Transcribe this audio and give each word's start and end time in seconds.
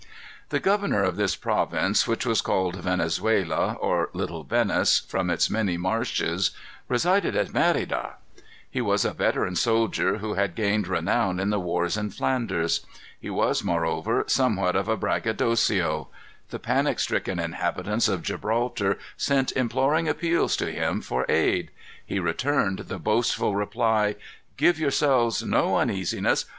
The 0.49 0.59
governor 0.59 1.03
of 1.03 1.15
this 1.15 1.35
province, 1.35 2.07
which 2.07 2.25
was 2.25 2.41
called 2.41 2.75
Venezuela, 2.81 3.73
or 3.75 4.09
Little 4.13 4.43
Venice, 4.43 4.97
from 4.97 5.29
its 5.29 5.47
many 5.47 5.77
marshes, 5.77 6.49
resided 6.87 7.35
at 7.35 7.53
Merida. 7.53 8.15
He 8.67 8.81
was 8.81 9.05
a 9.05 9.13
veteran 9.13 9.55
soldier, 9.55 10.17
who 10.17 10.33
had 10.33 10.55
gained 10.55 10.87
renown 10.87 11.39
in 11.39 11.51
the 11.51 11.59
wars 11.59 11.97
in 11.97 12.09
Flanders. 12.09 12.83
He 13.19 13.29
was, 13.29 13.63
moreover, 13.63 14.23
somewhat 14.25 14.75
of 14.75 14.87
a 14.87 14.97
braggadocio. 14.97 16.07
The 16.49 16.57
panic 16.59 16.99
stricken 16.99 17.37
inhabitants 17.37 18.07
of 18.07 18.23
Gibraltar, 18.23 18.97
sent 19.17 19.51
imploring 19.51 20.07
appeals 20.09 20.57
to 20.57 20.71
him 20.71 21.01
for 21.01 21.27
aid. 21.29 21.69
He 22.03 22.17
returned 22.19 22.79
the 22.87 22.97
boastful 22.97 23.53
reply: 23.55 24.15
"Give 24.57 24.79
yourselves 24.79 25.43
no 25.43 25.77
uneasiness. 25.77 26.45